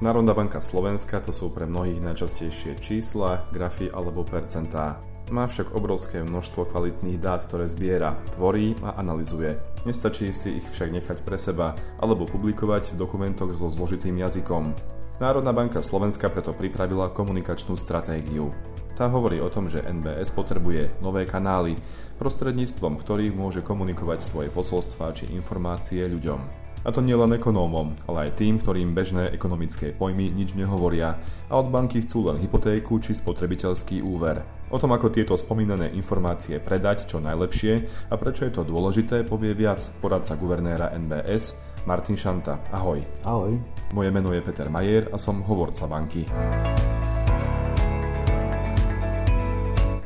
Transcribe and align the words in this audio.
Národná 0.00 0.32
banka 0.32 0.64
Slovenska 0.64 1.20
to 1.20 1.28
sú 1.28 1.52
pre 1.52 1.68
mnohých 1.68 2.00
najčastejšie 2.00 2.80
čísla, 2.80 3.44
grafy 3.52 3.92
alebo 3.92 4.24
percentá. 4.24 4.96
Má 5.28 5.44
však 5.44 5.76
obrovské 5.76 6.24
množstvo 6.24 6.72
kvalitných 6.72 7.20
dát, 7.20 7.44
ktoré 7.44 7.68
zbiera, 7.68 8.16
tvorí 8.32 8.80
a 8.80 8.96
analizuje. 8.96 9.60
Nestačí 9.84 10.32
si 10.32 10.56
ich 10.56 10.64
však 10.72 10.96
nechať 10.96 11.18
pre 11.20 11.36
seba 11.36 11.76
alebo 12.00 12.24
publikovať 12.24 12.96
v 12.96 12.98
dokumentoch 12.98 13.52
so 13.52 13.68
zložitým 13.68 14.16
jazykom. 14.16 14.72
Národná 15.20 15.52
banka 15.52 15.84
Slovenska 15.84 16.32
preto 16.32 16.56
pripravila 16.56 17.12
komunikačnú 17.12 17.76
stratégiu. 17.76 18.56
Tá 18.96 19.04
hovorí 19.12 19.36
o 19.44 19.52
tom, 19.52 19.68
že 19.68 19.84
NBS 19.84 20.32
potrebuje 20.32 20.96
nové 21.04 21.28
kanály, 21.28 21.76
prostredníctvom 22.16 22.96
ktorých 22.96 23.36
môže 23.36 23.60
komunikovať 23.60 24.24
svoje 24.24 24.48
posolstvá 24.48 25.12
či 25.12 25.28
informácie 25.36 26.08
ľuďom. 26.08 26.69
A 26.80 26.88
to 26.88 27.04
nielen 27.04 27.36
ekonómom, 27.36 27.92
ale 28.08 28.32
aj 28.32 28.40
tým, 28.40 28.56
ktorým 28.56 28.96
bežné 28.96 29.28
ekonomické 29.36 29.92
pojmy 29.92 30.32
nič 30.32 30.56
nehovoria 30.56 31.20
a 31.52 31.60
od 31.60 31.68
banky 31.68 32.00
chcú 32.00 32.32
len 32.32 32.40
hypotéku 32.40 32.96
či 33.04 33.12
spotrebiteľský 33.12 34.00
úver. 34.00 34.40
O 34.72 34.80
tom, 34.80 34.96
ako 34.96 35.12
tieto 35.12 35.36
spomínané 35.36 35.92
informácie 35.92 36.56
predať 36.56 37.04
čo 37.04 37.20
najlepšie 37.20 37.72
a 38.08 38.14
prečo 38.16 38.48
je 38.48 38.52
to 38.56 38.64
dôležité, 38.64 39.28
povie 39.28 39.52
viac 39.52 39.84
poradca 40.00 40.32
guvernéra 40.40 40.96
NBS 40.96 41.60
Martin 41.84 42.16
Šanta. 42.16 42.56
Ahoj. 42.72 43.04
Ahoj. 43.28 43.60
Moje 43.92 44.08
meno 44.08 44.32
je 44.32 44.40
Peter 44.40 44.72
Majer 44.72 45.12
a 45.12 45.20
som 45.20 45.44
hovorca 45.44 45.84
banky. 45.84 46.24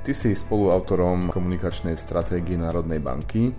Ty 0.05 0.13
si 0.13 0.37
spoluautorom 0.37 1.31
komunikačnej 1.31 1.95
stratégie 1.97 2.61
Národnej 2.61 3.01
banky. 3.01 3.55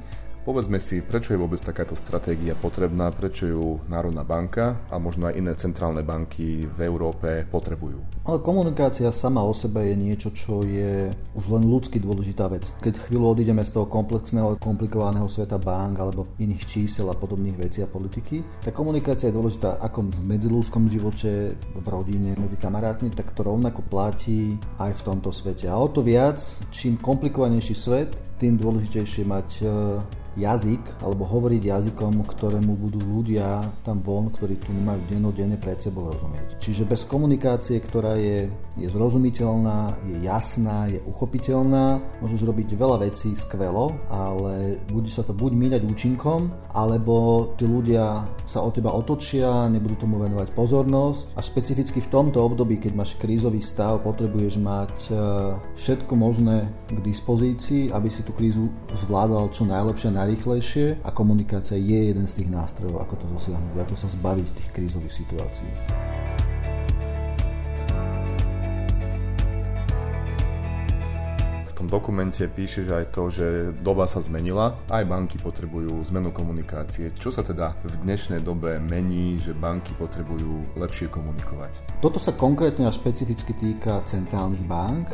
Povedzme 0.46 0.78
si, 0.78 1.02
prečo 1.02 1.34
je 1.34 1.42
vôbec 1.42 1.58
takáto 1.58 1.98
stratégia 1.98 2.54
potrebná, 2.54 3.10
prečo 3.10 3.50
ju 3.50 3.82
Národná 3.90 4.22
banka 4.22 4.78
a 4.94 5.02
možno 5.02 5.26
aj 5.26 5.42
iné 5.42 5.58
centrálne 5.58 6.06
banky 6.06 6.70
v 6.70 6.80
Európe 6.86 7.50
potrebujú. 7.50 7.98
Ale 8.30 8.46
komunikácia 8.46 9.10
sama 9.10 9.42
o 9.42 9.58
sebe 9.58 9.90
je 9.90 9.98
niečo, 9.98 10.30
čo 10.38 10.62
je 10.62 11.10
už 11.34 11.50
len 11.50 11.66
ľudsky 11.66 11.98
dôležitá 11.98 12.46
vec. 12.46 12.78
Keď 12.78 13.10
chvíľu 13.10 13.34
odídeme 13.34 13.66
z 13.66 13.74
toho 13.74 13.90
komplexného, 13.90 14.62
komplikovaného 14.62 15.26
sveta 15.26 15.58
bank 15.58 15.98
alebo 15.98 16.30
iných 16.38 16.62
čísel 16.70 17.10
a 17.10 17.18
podobných 17.18 17.58
vecí 17.58 17.82
a 17.82 17.90
politiky, 17.90 18.46
tak 18.62 18.78
komunikácia 18.78 19.34
je 19.34 19.38
dôležitá 19.42 19.82
ako 19.82 20.14
v 20.14 20.30
medzilúdskom 20.30 20.86
živote, 20.86 21.58
v 21.58 21.88
rodine, 21.90 22.38
medzi 22.38 22.62
kamarátmi, 22.62 23.10
tak 23.18 23.34
to 23.34 23.42
rovnako 23.42 23.82
platí 23.90 24.62
aj 24.78 24.94
v 24.94 25.06
tomto 25.10 25.34
svete. 25.34 25.66
A 25.66 25.74
o 25.74 25.90
to 25.90 26.06
viac, 26.06 26.38
čím 26.70 27.02
komplikovanejší 27.02 27.74
svet, 27.74 28.14
tým 28.38 28.60
dôležitejšie 28.60 29.24
mať 29.24 29.50
jazyk 30.36 30.84
alebo 31.02 31.24
hovoriť 31.24 31.64
jazykom, 31.64 32.28
ktorému 32.28 32.76
budú 32.76 33.00
ľudia 33.00 33.72
tam 33.88 34.04
von, 34.04 34.28
ktorí 34.28 34.60
tu 34.60 34.76
nemajú 34.76 35.08
dennodenne 35.08 35.56
pred 35.56 35.80
sebou 35.80 36.12
rozumieť. 36.12 36.60
Čiže 36.60 36.84
bez 36.84 37.08
komunikácie, 37.08 37.80
ktorá 37.80 38.20
je, 38.20 38.52
je 38.76 38.88
zrozumiteľná, 38.92 39.96
je 40.04 40.16
jasná, 40.28 40.92
je 40.92 41.00
uchopiteľná, 41.08 42.04
môžeš 42.20 42.44
robiť 42.44 42.76
veľa 42.76 43.08
vecí 43.08 43.32
skvelo, 43.34 43.96
ale 44.12 44.80
bude 44.92 45.10
sa 45.10 45.24
to 45.24 45.32
buď 45.32 45.52
míňať 45.56 45.82
účinkom, 45.88 46.52
alebo 46.76 47.48
tí 47.56 47.64
ľudia 47.64 48.28
sa 48.44 48.60
od 48.62 48.76
teba 48.76 48.92
otočia, 48.92 49.72
nebudú 49.72 50.06
tomu 50.06 50.20
venovať 50.20 50.52
pozornosť 50.52 51.34
a 51.34 51.42
špecificky 51.42 52.04
v 52.04 52.12
tomto 52.12 52.44
období, 52.44 52.78
keď 52.78 52.92
máš 52.94 53.16
krízový 53.16 53.64
stav, 53.64 54.04
potrebuješ 54.04 54.60
mať 54.60 54.96
e, 55.08 55.14
všetko 55.80 56.14
možné 56.14 56.68
k 56.92 57.00
dispozícii, 57.00 57.90
aby 57.96 58.12
si 58.12 58.22
tú 58.22 58.35
krízu 58.36 58.68
zvládal 58.92 59.48
čo 59.56 59.64
najlepšie, 59.64 60.12
najrychlejšie 60.12 60.86
a 61.02 61.10
komunikácia 61.16 61.80
je 61.80 62.12
jeden 62.12 62.28
z 62.28 62.44
tých 62.44 62.52
nástrojov, 62.52 63.00
ako 63.00 63.16
to 63.16 63.26
dosiahnuť, 63.32 63.80
ako 63.80 63.96
sa 63.96 64.12
zbaviť 64.12 64.48
tých 64.52 64.70
krízových 64.76 65.16
situácií. 65.24 65.72
V 71.66 71.84
tom 71.84 72.02
dokumente 72.02 72.48
píšeš 72.48 72.88
aj 72.92 73.06
to, 73.12 73.24
že 73.30 73.48
doba 73.84 74.08
sa 74.08 74.24
zmenila, 74.24 74.80
aj 74.90 75.06
banky 75.06 75.38
potrebujú 75.38 76.02
zmenu 76.08 76.32
komunikácie. 76.32 77.12
Čo 77.14 77.36
sa 77.36 77.44
teda 77.44 77.76
v 77.84 77.96
dnešnej 78.04 78.40
dobe 78.42 78.80
mení, 78.80 79.38
že 79.38 79.52
banky 79.52 79.92
potrebujú 80.00 80.80
lepšie 80.80 81.12
komunikovať? 81.12 82.00
Toto 82.00 82.18
sa 82.18 82.34
konkrétne 82.34 82.88
a 82.88 82.96
špecificky 82.96 83.54
týka 83.54 84.02
centrálnych 84.08 84.64
bank, 84.66 85.14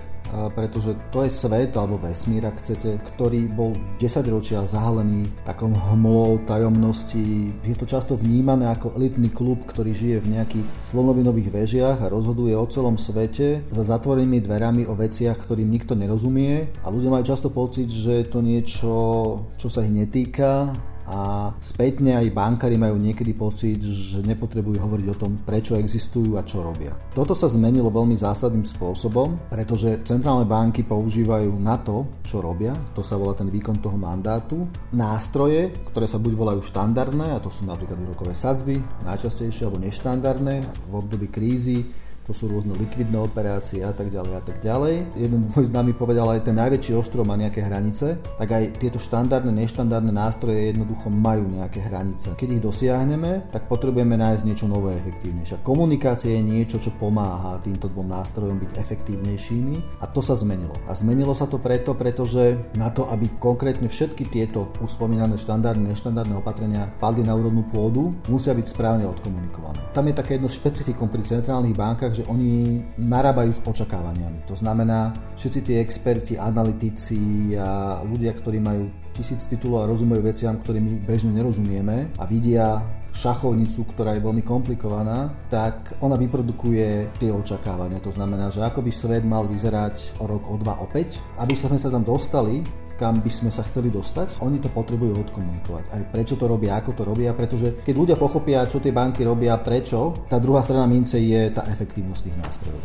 pretože 0.56 0.96
to 1.12 1.28
je 1.28 1.32
svet 1.32 1.76
alebo 1.76 2.00
vesmír, 2.00 2.48
ak 2.48 2.64
chcete, 2.64 3.04
ktorý 3.14 3.52
bol 3.52 3.76
10 4.00 4.24
ročia 4.32 4.64
zahalený 4.64 5.28
takom 5.44 5.76
hmlou 5.76 6.40
tajomnosti. 6.48 7.52
Je 7.64 7.76
to 7.76 7.84
často 7.84 8.16
vnímané 8.16 8.68
ako 8.72 8.96
elitný 8.96 9.28
klub, 9.32 9.68
ktorý 9.68 9.92
žije 9.92 10.18
v 10.24 10.32
nejakých 10.40 10.68
slonovinových 10.88 11.50
vežiach 11.52 11.98
a 12.00 12.12
rozhoduje 12.12 12.56
o 12.56 12.70
celom 12.72 12.96
svete 12.96 13.68
za 13.68 13.84
zatvorenými 13.84 14.40
dverami 14.40 14.84
o 14.88 14.96
veciach, 14.96 15.36
ktorým 15.36 15.68
nikto 15.68 16.00
nerozumie 16.00 16.72
a 16.84 16.88
ľudia 16.88 17.12
majú 17.12 17.26
často 17.28 17.52
pocit, 17.52 17.92
že 17.92 18.24
je 18.24 18.26
to 18.28 18.40
niečo, 18.40 18.94
čo 19.60 19.68
sa 19.68 19.84
ich 19.84 19.92
netýka 19.92 20.72
a 21.08 21.52
spätne 21.60 22.18
aj 22.18 22.34
bankári 22.34 22.78
majú 22.78 22.98
niekedy 22.98 23.34
pocit, 23.34 23.82
že 23.82 24.22
nepotrebujú 24.22 24.78
hovoriť 24.78 25.08
o 25.12 25.20
tom, 25.20 25.32
prečo 25.42 25.78
existujú 25.78 26.38
a 26.38 26.46
čo 26.46 26.62
robia. 26.62 26.94
Toto 27.12 27.34
sa 27.34 27.50
zmenilo 27.50 27.90
veľmi 27.90 28.16
zásadným 28.16 28.66
spôsobom, 28.66 29.50
pretože 29.50 30.04
centrálne 30.08 30.46
banky 30.46 30.86
používajú 30.86 31.52
na 31.58 31.82
to, 31.82 32.22
čo 32.22 32.40
robia, 32.40 32.78
to 32.94 33.02
sa 33.02 33.18
volá 33.18 33.34
ten 33.34 33.50
výkon 33.50 33.82
toho 33.82 33.98
mandátu, 33.98 34.68
nástroje, 34.94 35.74
ktoré 35.92 36.06
sa 36.06 36.22
buď 36.22 36.34
volajú 36.38 36.62
štandardné, 36.62 37.34
a 37.36 37.44
to 37.44 37.50
sú 37.50 37.66
napríklad 37.66 37.98
úrokové 38.02 38.38
sadzby, 38.38 38.78
najčastejšie, 39.04 39.68
alebo 39.68 39.82
neštandardné 39.82 40.56
v 40.90 40.94
období 40.94 41.28
krízy, 41.28 42.11
to 42.32 42.48
sú 42.48 42.48
rôzne 42.48 42.72
likvidné 42.80 43.20
operácie 43.20 43.84
a 43.84 43.92
tak 43.92 44.08
ďalej 44.08 44.34
a 44.40 44.42
tak 44.48 44.64
ďalej. 44.64 45.20
Jeden 45.20 45.52
môj 45.52 45.68
známy 45.68 45.92
povedal, 45.92 46.32
aj 46.32 46.48
ten 46.48 46.56
najväčší 46.56 46.96
ostrov 46.96 47.28
má 47.28 47.36
nejaké 47.36 47.60
hranice, 47.60 48.24
tak 48.40 48.48
aj 48.48 48.80
tieto 48.80 49.04
štandardné, 49.04 49.52
neštandardné 49.52 50.16
nástroje 50.16 50.72
jednoducho 50.72 51.12
majú 51.12 51.44
nejaké 51.52 51.84
hranice. 51.84 52.32
Keď 52.40 52.48
ich 52.56 52.64
dosiahneme, 52.64 53.52
tak 53.52 53.68
potrebujeme 53.68 54.16
nájsť 54.16 54.48
niečo 54.48 54.72
nové, 54.72 54.96
efektívnejšie. 55.04 55.60
Komunikácia 55.60 56.32
je 56.32 56.40
niečo, 56.40 56.80
čo 56.80 56.96
pomáha 56.96 57.60
týmto 57.60 57.92
dvom 57.92 58.08
nástrojom 58.08 58.64
byť 58.64 58.72
efektívnejšími 58.80 60.00
a 60.00 60.08
to 60.08 60.24
sa 60.24 60.40
zmenilo. 60.40 60.80
A 60.88 60.96
zmenilo 60.96 61.36
sa 61.36 61.52
to 61.52 61.60
preto, 61.60 62.00
pretože 62.00 62.56
na 62.80 62.88
to, 62.96 63.12
aby 63.12 63.28
konkrétne 63.44 63.92
všetky 63.92 64.32
tieto 64.32 64.72
uspomínané 64.80 65.36
štandardné, 65.36 65.92
neštandardné 65.92 66.40
opatrenia 66.40 66.88
padli 66.96 67.28
na 67.28 67.36
úrodnú 67.36 67.68
pôdu, 67.68 68.16
musia 68.32 68.56
byť 68.56 68.72
správne 68.72 69.04
odkomunikované. 69.04 69.92
Tam 69.92 70.08
je 70.08 70.16
také 70.16 70.40
jedno 70.40 70.48
špecifikum 70.48 71.12
pri 71.12 71.28
centrálnych 71.28 71.76
bankách, 71.76 72.21
že 72.21 72.21
oni 72.28 72.82
narábajú 73.00 73.52
s 73.54 73.64
očakávaniami. 73.64 74.46
To 74.50 74.56
znamená, 74.58 75.14
všetci 75.38 75.60
tí 75.62 75.74
experti, 75.78 76.34
analytici 76.38 77.54
a 77.58 78.02
ľudia, 78.06 78.34
ktorí 78.36 78.60
majú 78.62 78.90
tisíc 79.12 79.44
titulov 79.48 79.86
a 79.86 79.90
rozumejú 79.92 80.24
veciam, 80.24 80.56
ktorým 80.56 80.84
my 80.84 80.94
bežne 81.04 81.36
nerozumieme 81.36 82.16
a 82.16 82.24
vidia 82.26 82.80
šachovnicu, 83.12 83.84
ktorá 83.92 84.16
je 84.16 84.24
veľmi 84.24 84.40
komplikovaná, 84.40 85.36
tak 85.52 86.00
ona 86.00 86.16
vyprodukuje 86.16 87.12
tie 87.20 87.28
očakávania. 87.28 88.00
To 88.08 88.12
znamená, 88.12 88.48
že 88.48 88.64
ako 88.64 88.80
by 88.88 88.92
svet 88.92 89.28
mal 89.28 89.44
vyzerať 89.52 90.24
o 90.24 90.32
rok, 90.32 90.48
o 90.48 90.56
dva, 90.56 90.80
o 90.80 90.88
päť. 90.88 91.20
Aby 91.36 91.60
sme 91.60 91.76
sa 91.76 91.92
tam 91.92 92.08
dostali, 92.08 92.64
kam 93.02 93.18
by 93.26 93.32
sme 93.34 93.50
sa 93.50 93.66
chceli 93.66 93.90
dostať, 93.90 94.46
oni 94.46 94.62
to 94.62 94.70
potrebujú 94.70 95.26
odkomunikovať. 95.26 95.84
Aj 95.90 96.04
prečo 96.06 96.38
to 96.38 96.46
robia, 96.46 96.78
ako 96.78 96.94
to 96.94 97.02
robia, 97.02 97.34
pretože 97.34 97.82
keď 97.82 97.96
ľudia 97.98 98.18
pochopia, 98.22 98.70
čo 98.70 98.78
tie 98.78 98.94
banky 98.94 99.26
robia, 99.26 99.58
prečo, 99.58 100.30
tá 100.30 100.38
druhá 100.38 100.62
strana 100.62 100.86
mince 100.86 101.18
je 101.18 101.50
tá 101.50 101.66
efektívnosť 101.66 102.22
tých 102.30 102.38
nástrojov. 102.38 102.82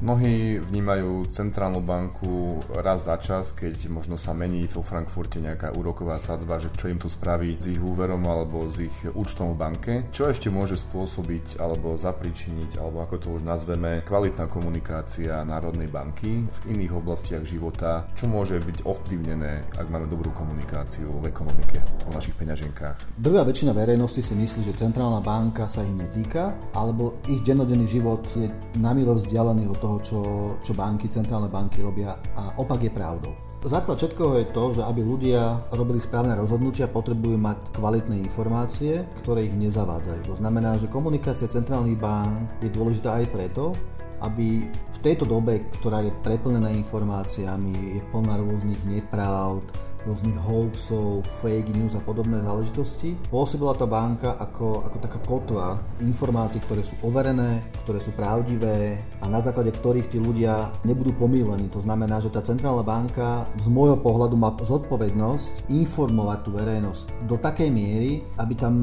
Mnohí 0.00 0.56
vnímajú 0.56 1.28
centrálnu 1.28 1.84
banku 1.84 2.64
raz 2.72 3.04
za 3.04 3.20
čas, 3.20 3.52
keď 3.52 3.92
možno 3.92 4.16
sa 4.16 4.32
mení 4.32 4.64
vo 4.64 4.80
Frankfurte 4.80 5.44
nejaká 5.44 5.76
úroková 5.76 6.16
sadzba, 6.16 6.56
že 6.56 6.72
čo 6.72 6.88
im 6.88 6.96
to 6.96 7.04
spraví 7.04 7.60
s 7.60 7.68
ich 7.68 7.76
úverom 7.76 8.24
alebo 8.24 8.64
s 8.64 8.80
ich 8.80 8.96
účtom 9.12 9.52
v 9.52 9.60
banke. 9.60 9.92
Čo 10.08 10.32
ešte 10.32 10.48
môže 10.48 10.80
spôsobiť 10.80 11.60
alebo 11.60 12.00
zapričiniť, 12.00 12.80
alebo 12.80 13.04
ako 13.04 13.16
to 13.20 13.28
už 13.36 13.44
nazveme, 13.44 14.00
kvalitná 14.00 14.48
komunikácia 14.48 15.44
Národnej 15.44 15.92
banky 15.92 16.48
v 16.48 16.58
iných 16.72 16.96
oblastiach 16.96 17.44
života, 17.44 18.08
čo 18.16 18.24
môže 18.24 18.56
byť 18.56 18.88
ovplyvnené, 18.88 19.68
ak 19.76 19.84
máme 19.92 20.08
dobrú 20.08 20.32
komunikáciu 20.32 21.12
v 21.20 21.28
ekonomike, 21.28 21.76
o 22.08 22.10
našich 22.16 22.40
peňaženkách. 22.40 23.20
Druhá 23.20 23.44
väčšina 23.44 23.76
verejnosti 23.76 24.24
si 24.24 24.32
myslí, 24.32 24.64
že 24.64 24.80
centrálna 24.80 25.20
banka 25.20 25.68
sa 25.68 25.84
ich 25.84 25.92
netýka, 25.92 26.56
alebo 26.72 27.20
ich 27.28 27.44
dennodenný 27.44 27.84
život 27.84 28.24
je 28.32 28.48
namilo 28.80 29.12
vzdialený 29.12 29.68
od 29.68 29.76
toho, 29.76 29.89
toho, 29.90 29.98
čo, 29.98 30.20
čo 30.62 30.72
banky, 30.78 31.10
centrálne 31.10 31.50
banky 31.50 31.82
robia 31.82 32.14
a 32.38 32.54
opak 32.62 32.86
je 32.86 32.92
pravdou. 32.94 33.34
Základ 33.60 34.00
všetkoho 34.00 34.40
je 34.40 34.46
to, 34.56 34.64
že 34.80 34.82
aby 34.88 35.04
ľudia 35.04 35.68
robili 35.76 36.00
správne 36.00 36.32
rozhodnutia, 36.32 36.88
potrebujú 36.88 37.36
mať 37.36 37.76
kvalitné 37.76 38.16
informácie, 38.24 39.04
ktoré 39.20 39.52
ich 39.52 39.56
nezavádzajú. 39.58 40.32
To 40.32 40.34
znamená, 40.40 40.80
že 40.80 40.88
komunikácia 40.88 41.44
centrálnych 41.44 42.00
bank 42.00 42.56
je 42.64 42.72
dôležitá 42.72 43.20
aj 43.20 43.26
preto, 43.28 43.76
aby 44.24 44.64
v 44.64 44.98
tejto 45.04 45.28
dobe, 45.28 45.60
ktorá 45.80 46.00
je 46.00 46.12
preplnená 46.24 46.72
informáciami, 46.72 48.00
je 48.00 48.02
plná 48.08 48.40
rôznych 48.40 48.80
nepravd, 48.88 49.64
rôznych 50.06 50.38
hoaxov, 50.40 51.26
fake 51.44 51.72
news 51.76 51.92
a 51.96 52.00
podobné 52.00 52.40
záležitosti. 52.40 53.18
Pôsobila 53.28 53.76
tá 53.76 53.84
banka 53.84 54.36
ako, 54.38 54.86
ako 54.86 54.96
taká 55.02 55.18
kotva 55.24 55.66
informácií, 56.00 56.62
ktoré 56.64 56.82
sú 56.84 56.94
overené, 57.04 57.64
ktoré 57.84 58.00
sú 58.00 58.12
pravdivé 58.16 59.00
a 59.20 59.28
na 59.28 59.40
základe 59.42 59.72
ktorých 59.72 60.12
tí 60.12 60.18
ľudia 60.20 60.72
nebudú 60.84 61.12
pomílení. 61.16 61.68
To 61.72 61.80
znamená, 61.84 62.20
že 62.20 62.32
tá 62.32 62.40
centrálna 62.40 62.84
banka 62.84 63.48
z 63.60 63.66
môjho 63.68 64.00
pohľadu 64.00 64.36
má 64.36 64.52
zodpovednosť 64.56 65.72
informovať 65.72 66.38
tú 66.44 66.50
verejnosť 66.56 67.06
do 67.28 67.36
takej 67.36 67.68
miery, 67.72 68.24
aby 68.36 68.54
tam 68.56 68.82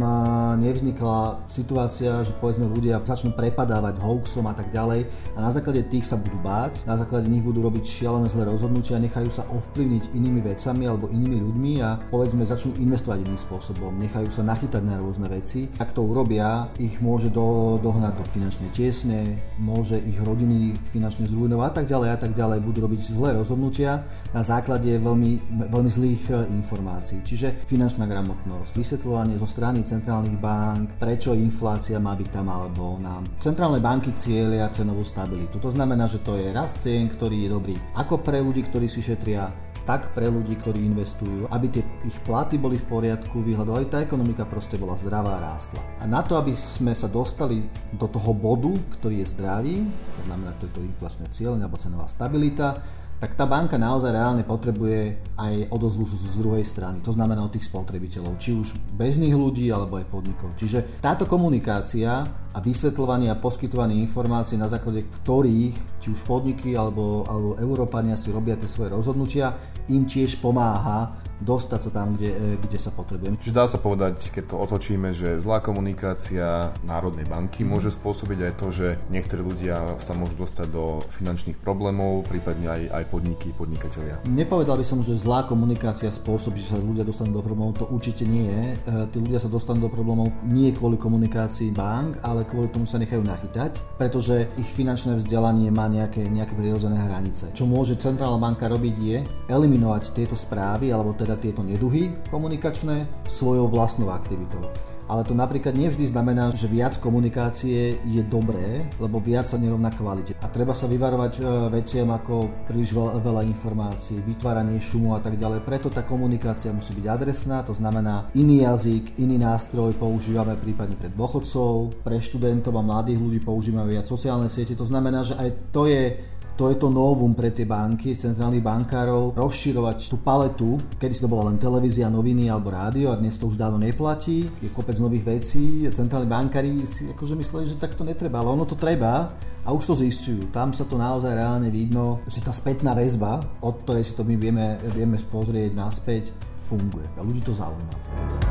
nevznikla 0.62 1.46
situácia, 1.50 2.22
že 2.26 2.34
povedzme 2.38 2.70
ľudia 2.70 3.02
začnú 3.02 3.34
prepadávať 3.34 4.00
hoaxom 4.04 4.46
a 4.48 4.54
tak 4.54 4.70
ďalej 4.70 5.08
a 5.34 5.40
na 5.42 5.52
základe 5.54 5.86
tých 5.88 6.06
sa 6.06 6.20
budú 6.20 6.38
báť, 6.44 6.84
na 6.84 6.96
základe 7.00 7.28
nich 7.28 7.44
budú 7.44 7.64
robiť 7.64 7.84
šialené 7.84 8.28
zlé 8.28 8.48
rozhodnutia, 8.48 9.00
nechajú 9.00 9.32
sa 9.32 9.48
ovplyvniť 9.48 10.14
inými 10.16 10.44
vecami 10.44 10.84
alebo 10.88 11.07
inými 11.10 11.40
ľuďmi 11.42 11.74
a 11.84 11.98
povedzme 12.12 12.44
začnú 12.44 12.78
investovať 12.78 13.24
iným 13.24 13.40
spôsobom, 13.40 13.96
nechajú 13.98 14.30
sa 14.32 14.44
nachytať 14.44 14.84
na 14.84 15.00
rôzne 15.00 15.28
veci. 15.32 15.68
Ak 15.80 15.96
to 15.96 16.04
urobia, 16.04 16.70
ich 16.78 17.00
môže 17.00 17.32
do, 17.32 17.78
dohnať 17.82 18.20
do 18.20 18.26
finančnej 18.26 18.70
tiesne, 18.72 19.40
môže 19.58 19.98
ich 19.98 20.18
rodiny 20.20 20.78
finančne 20.92 21.28
zrujnovať 21.28 21.68
a 21.68 21.76
tak 21.76 21.86
ďalej 21.88 22.10
a 22.14 22.18
tak 22.20 22.32
ďalej, 22.36 22.64
budú 22.64 22.80
robiť 22.88 23.02
zlé 23.12 23.36
rozhodnutia 23.36 24.04
na 24.32 24.42
základe 24.44 24.90
veľmi, 25.00 25.32
veľmi 25.72 25.92
zlých 25.92 26.24
e, 26.30 26.34
informácií. 26.54 27.24
Čiže 27.24 27.68
finančná 27.68 28.06
gramotnosť, 28.06 28.72
vysvetľovanie 28.76 29.36
zo 29.40 29.48
strany 29.50 29.84
centrálnych 29.84 30.38
bank, 30.38 31.00
prečo 31.00 31.34
inflácia 31.34 31.98
má 31.98 32.14
byť 32.14 32.30
tam 32.32 32.48
alebo 32.52 33.00
nám. 33.00 33.28
Centrálne 33.40 33.80
banky 33.82 34.14
cieľia 34.14 34.70
cenovú 34.72 35.02
stabilitu. 35.02 35.60
To 35.60 35.72
znamená, 35.72 36.06
že 36.08 36.24
to 36.24 36.36
je 36.38 36.54
rast 36.54 36.84
cien, 36.84 37.10
ktorý 37.10 37.48
je 37.48 37.50
dobrý 37.50 37.76
ako 37.98 38.22
pre 38.22 38.40
ľudí, 38.40 38.64
ktorí 38.68 38.86
si 38.86 39.02
šetria, 39.02 39.50
tak 39.88 40.12
pre 40.12 40.28
ľudí, 40.28 40.60
ktorí 40.60 40.84
investujú, 40.84 41.48
aby 41.48 41.72
tie 41.72 41.84
ich 42.04 42.20
platy 42.28 42.60
boli 42.60 42.76
v 42.76 42.92
poriadku, 42.92 43.40
výhľadu, 43.40 43.72
aby 43.72 43.88
tá 43.88 44.04
ekonomika 44.04 44.44
proste 44.44 44.76
bola 44.76 45.00
zdravá 45.00 45.40
a 45.40 45.44
rástla. 45.48 45.80
A 45.98 46.06
na 46.06 46.20
to, 46.20 46.36
aby 46.36 46.52
sme 46.52 46.92
sa 46.92 47.08
dostali 47.08 47.64
do 47.96 48.12
toho 48.12 48.36
bodu, 48.36 48.76
ktorý 49.00 49.24
je 49.24 49.32
zdravý, 49.32 49.88
to 49.88 50.22
znamená, 50.28 50.52
to 50.60 50.68
je 50.68 50.76
to 50.76 50.84
inflačné 50.84 51.32
cieľenie 51.32 51.64
alebo 51.64 51.80
cenová 51.80 52.12
stabilita, 52.12 52.84
tak 53.18 53.34
tá 53.34 53.50
banka 53.50 53.82
naozaj 53.82 54.14
reálne 54.14 54.46
potrebuje 54.46 55.18
aj 55.42 55.74
odozvu 55.74 56.06
z 56.06 56.38
druhej 56.38 56.62
strany. 56.62 57.02
To 57.02 57.10
znamená 57.10 57.42
od 57.42 57.54
tých 57.54 57.66
spotrebiteľov, 57.66 58.38
či 58.38 58.54
už 58.54 58.78
bežných 58.94 59.34
ľudí 59.34 59.66
alebo 59.74 59.98
aj 59.98 60.06
podnikov. 60.06 60.54
Čiže 60.54 61.02
táto 61.02 61.26
komunikácia 61.26 62.30
a 62.54 62.58
vysvetľovanie 62.62 63.34
a 63.34 63.38
poskytovanie 63.42 63.98
informácií, 64.06 64.58
na 64.58 64.70
základe 64.70 65.10
ktorých 65.10 65.98
či 65.98 66.08
už 66.14 66.22
podniky 66.30 66.78
alebo, 66.78 67.26
alebo 67.26 67.58
Európania 67.58 68.14
si 68.14 68.30
robia 68.30 68.54
tie 68.54 68.70
svoje 68.70 68.94
rozhodnutia, 68.94 69.58
im 69.90 70.06
tiež 70.06 70.38
pomáha 70.38 71.27
dostať 71.42 71.80
sa 71.90 71.92
tam, 71.94 72.18
kde, 72.18 72.30
e, 72.34 72.56
kde 72.58 72.80
sa 72.82 72.90
potrebujeme. 72.90 73.38
Čiže 73.38 73.56
dá 73.56 73.66
sa 73.70 73.78
povedať, 73.78 74.34
keď 74.34 74.44
to 74.54 74.56
otočíme, 74.58 75.14
že 75.14 75.38
zlá 75.38 75.62
komunikácia 75.62 76.74
Národnej 76.84 77.30
banky 77.30 77.62
mm. 77.62 77.70
môže 77.70 77.90
spôsobiť 77.94 78.40
aj 78.50 78.54
to, 78.58 78.68
že 78.74 78.88
niektorí 79.14 79.42
ľudia 79.46 80.00
sa 80.02 80.18
môžu 80.18 80.40
dostať 80.42 80.68
do 80.70 81.06
finančných 81.14 81.58
problémov, 81.62 82.26
prípadne 82.26 82.68
aj, 82.70 82.82
aj 82.90 83.04
podniky, 83.10 83.54
podnikatelia. 83.54 84.18
Nepovedal 84.26 84.82
by 84.82 84.86
som, 84.86 85.00
že 85.06 85.18
zlá 85.18 85.46
komunikácia 85.46 86.10
spôsobí, 86.10 86.58
že 86.58 86.74
sa 86.74 86.78
ľudia 86.82 87.06
dostanú 87.06 87.38
do 87.38 87.44
problémov, 87.46 87.78
to 87.78 87.86
určite 87.90 88.26
nie 88.26 88.50
je. 88.50 88.64
E, 88.74 89.10
tí 89.14 89.18
ľudia 89.22 89.42
sa 89.42 89.50
dostanú 89.50 89.86
do 89.86 89.92
problémov 89.94 90.34
nie 90.46 90.74
kvôli 90.74 90.98
komunikácii 90.98 91.70
bank, 91.74 92.22
ale 92.26 92.46
kvôli 92.50 92.70
tomu 92.74 92.90
sa 92.90 92.98
nechajú 92.98 93.22
nachytať, 93.22 93.98
pretože 94.02 94.50
ich 94.58 94.70
finančné 94.74 95.22
vzdelanie 95.22 95.70
má 95.70 95.86
nejaké, 95.86 96.26
nejaké 96.26 96.58
prirodzené 96.58 96.98
hranice. 96.98 97.54
Čo 97.54 97.70
môže 97.70 98.00
centrálna 98.00 98.42
banka 98.42 98.66
robiť 98.66 98.96
je 98.98 99.18
eliminovať 99.48 100.04
tieto 100.14 100.36
správy 100.38 100.90
alebo 100.90 101.14
teda 101.28 101.36
tieto 101.44 101.60
neduhy 101.60 102.08
komunikačné 102.32 103.28
svojou 103.28 103.68
vlastnou 103.68 104.08
aktivitou. 104.16 104.64
Ale 105.08 105.24
to 105.24 105.32
napríklad 105.32 105.72
nevždy 105.72 106.12
znamená, 106.12 106.52
že 106.52 106.68
viac 106.68 107.00
komunikácie 107.00 107.96
je 108.04 108.22
dobré, 108.28 108.84
lebo 109.00 109.24
viac 109.24 109.48
sa 109.48 109.56
nerovná 109.56 109.88
kvalite. 109.96 110.36
A 110.44 110.52
treba 110.52 110.76
sa 110.76 110.84
vyvarovať 110.84 111.34
e, 111.40 111.42
veciam 111.72 112.12
ako 112.12 112.68
príliš 112.68 112.92
veľa 112.96 113.48
informácií, 113.48 114.20
vytváranie 114.20 114.84
šumu 114.84 115.16
a 115.16 115.24
tak 115.24 115.40
ďalej. 115.40 115.64
Preto 115.64 115.88
tá 115.88 116.04
komunikácia 116.04 116.76
musí 116.76 116.92
byť 116.92 117.08
adresná, 117.08 117.64
to 117.64 117.72
znamená 117.72 118.28
iný 118.36 118.68
jazyk, 118.68 119.16
iný 119.24 119.40
nástroj 119.40 119.96
používame 119.96 120.60
prípadne 120.60 121.00
pre 121.00 121.08
dôchodcov, 121.08 122.04
pre 122.04 122.20
študentov 122.20 122.76
a 122.76 122.84
mladých 122.84 123.24
ľudí 123.24 123.40
používame 123.40 123.96
viac 123.96 124.12
sociálne 124.12 124.52
siete. 124.52 124.76
To 124.76 124.84
znamená, 124.84 125.24
že 125.24 125.40
aj 125.40 125.72
to 125.72 125.88
je 125.88 126.20
to 126.58 126.74
je 126.74 126.82
to 126.82 126.90
novum 126.90 127.38
pre 127.38 127.54
tie 127.54 127.70
banky, 127.70 128.18
centrálnych 128.18 128.66
bankárov, 128.66 129.38
rozširovať 129.38 130.10
tú 130.10 130.18
paletu, 130.18 130.82
kedy 130.98 131.14
si 131.14 131.22
to 131.22 131.30
bola 131.30 131.54
len 131.54 131.62
televízia, 131.62 132.10
noviny 132.10 132.50
alebo 132.50 132.74
rádio 132.74 133.14
a 133.14 133.20
dnes 133.22 133.38
to 133.38 133.46
už 133.46 133.62
dávno 133.62 133.78
neplatí, 133.78 134.50
je 134.58 134.74
kopec 134.74 134.98
nových 134.98 135.38
vecí, 135.38 135.86
centrálni 135.94 136.26
bankári 136.26 136.82
si 136.90 137.06
akože 137.14 137.38
mysleli, 137.38 137.70
že 137.70 137.78
tak 137.78 137.94
to 137.94 138.02
netreba, 138.02 138.42
ale 138.42 138.58
ono 138.58 138.66
to 138.66 138.74
treba 138.74 139.30
a 139.38 139.70
už 139.70 139.94
to 139.94 140.02
zistujú. 140.02 140.50
Tam 140.50 140.74
sa 140.74 140.90
to 140.90 140.98
naozaj 140.98 141.38
reálne 141.38 141.70
vidno, 141.70 142.26
že 142.26 142.42
tá 142.42 142.50
spätná 142.50 142.98
väzba, 142.98 143.46
od 143.62 143.86
ktorej 143.86 144.10
si 144.10 144.18
to 144.18 144.26
my 144.26 144.34
vieme, 144.34 144.82
vieme 144.98 145.22
pozrieť 145.30 145.78
naspäť, 145.78 146.34
funguje 146.66 147.06
a 147.16 147.22
ľudí 147.22 147.46
to 147.46 147.54
zaujíma. 147.54 148.47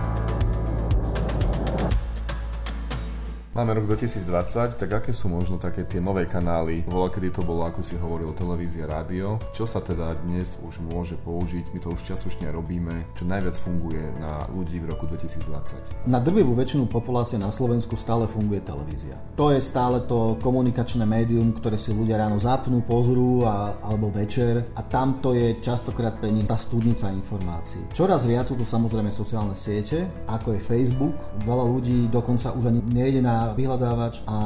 Máme 3.56 3.72
rok 3.72 3.88
2020, 3.88 4.76
tak 4.76 5.00
aké 5.00 5.16
sú 5.16 5.32
možno 5.32 5.56
také 5.56 5.88
tie 5.88 5.96
nové 5.96 6.28
kanály? 6.28 6.84
Vola, 6.84 7.08
kedy 7.08 7.40
to 7.40 7.40
bolo, 7.40 7.64
ako 7.64 7.80
si 7.80 7.96
hovoril, 7.96 8.36
televízia, 8.36 8.84
rádio. 8.84 9.40
Čo 9.56 9.64
sa 9.64 9.80
teda 9.80 10.12
dnes 10.28 10.60
už 10.60 10.84
môže 10.84 11.16
použiť? 11.24 11.72
My 11.72 11.80
to 11.80 11.88
už 11.96 12.04
častočne 12.04 12.52
robíme. 12.52 13.08
Čo 13.16 13.24
najviac 13.24 13.56
funguje 13.56 14.12
na 14.20 14.44
ľudí 14.52 14.76
v 14.84 14.92
roku 14.92 15.08
2020? 15.08 16.04
Na 16.04 16.20
drvivú 16.20 16.52
väčšinu 16.52 16.84
populácie 16.84 17.40
na 17.40 17.48
Slovensku 17.48 17.96
stále 17.96 18.28
funguje 18.28 18.60
televízia. 18.60 19.16
To 19.40 19.48
je 19.48 19.64
stále 19.64 20.04
to 20.04 20.36
komunikačné 20.44 21.08
médium, 21.08 21.56
ktoré 21.56 21.80
si 21.80 21.96
ľudia 21.96 22.20
ráno 22.20 22.36
zapnú, 22.36 22.84
pozrú 22.84 23.48
a, 23.48 23.80
alebo 23.80 24.12
večer 24.12 24.68
a 24.76 24.84
tam 24.84 25.24
to 25.24 25.32
je 25.32 25.64
častokrát 25.64 26.20
pre 26.20 26.28
nich 26.28 26.44
tá 26.44 26.60
studnica 26.60 27.08
informácií. 27.08 27.88
Čoraz 27.96 28.28
viac 28.28 28.52
sú 28.52 28.60
to 28.60 28.68
samozrejme 28.68 29.08
sociálne 29.08 29.56
siete, 29.56 30.12
ako 30.28 30.52
je 30.52 30.60
Facebook. 30.60 31.16
Veľa 31.48 31.64
ľudí 31.72 32.12
dokonca 32.12 32.52
už 32.52 32.68
ani 32.68 32.84
nejde 32.84 33.24
na 33.24 33.45
vyhľadávač 33.54 34.24
a 34.26 34.38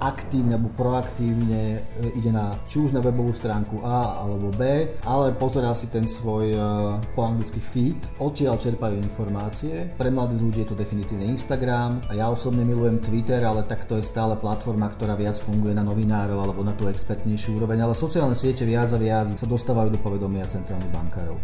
aktívne 0.00 0.58
alebo 0.58 0.72
proaktívne 0.74 1.84
e, 2.02 2.18
ide 2.18 2.32
na 2.32 2.58
či 2.64 2.82
už 2.82 2.96
na 2.96 3.04
webovú 3.04 3.30
stránku 3.30 3.84
A 3.84 4.24
alebo 4.26 4.50
B, 4.56 4.90
ale 5.04 5.36
pozerá 5.36 5.76
si 5.76 5.86
ten 5.92 6.08
svoj 6.08 6.46
e, 6.50 6.58
po 7.12 7.22
anglicky 7.22 7.60
feed, 7.62 8.00
odtiaľ 8.18 8.58
čerpajú 8.58 8.96
informácie. 8.98 9.92
Pre 9.94 10.10
mladých 10.10 10.40
ľudí 10.42 10.58
je 10.64 10.68
to 10.72 10.80
definitívne 10.80 11.28
Instagram 11.28 12.02
a 12.08 12.16
ja 12.16 12.26
osobne 12.32 12.64
milujem 12.64 12.98
Twitter, 12.98 13.44
ale 13.44 13.62
tak 13.68 13.84
to 13.84 14.00
je 14.00 14.04
stále 14.06 14.34
platforma, 14.40 14.88
ktorá 14.88 15.14
viac 15.14 15.36
funguje 15.38 15.76
na 15.76 15.84
novinárov 15.84 16.40
alebo 16.40 16.64
na 16.64 16.72
tú 16.72 16.88
expertnejšiu 16.88 17.60
úroveň, 17.60 17.84
ale 17.84 17.94
sociálne 17.94 18.34
siete 18.34 18.64
viac 18.64 18.90
a 18.90 18.98
viac 18.98 19.28
sa 19.36 19.46
dostávajú 19.46 19.92
do 19.92 20.00
povedomia 20.00 20.48
centrálnych 20.48 20.94
bankárov. 20.94 21.36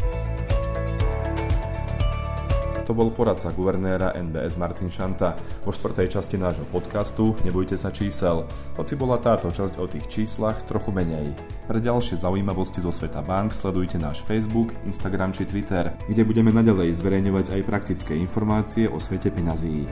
To 2.84 2.92
bol 2.92 3.08
poradca 3.08 3.48
guvernéra 3.48 4.12
NBS 4.12 4.60
Martin 4.60 4.92
Šanta. 4.92 5.32
Vo 5.64 5.72
štvrtej 5.72 6.12
časti 6.12 6.36
nášho 6.36 6.68
podcastu 6.68 7.32
Nebojte 7.40 7.80
sa 7.80 7.88
čísel, 7.88 8.44
hoci 8.76 8.92
bola 8.92 9.16
táto 9.16 9.48
časť 9.48 9.80
o 9.80 9.88
tých 9.88 10.04
číslach 10.04 10.60
trochu 10.68 10.92
menej. 10.92 11.32
Pre 11.64 11.80
ďalšie 11.80 12.20
zaujímavosti 12.20 12.84
zo 12.84 12.92
sveta 12.92 13.24
bank 13.24 13.56
sledujte 13.56 13.96
náš 13.96 14.20
Facebook, 14.20 14.76
Instagram 14.84 15.32
či 15.32 15.48
Twitter, 15.48 15.96
kde 16.04 16.28
budeme 16.28 16.52
nadalej 16.52 16.92
zverejňovať 16.92 17.56
aj 17.56 17.62
praktické 17.64 18.12
informácie 18.20 18.84
o 18.84 19.00
svete 19.00 19.32
peňazí. 19.32 19.88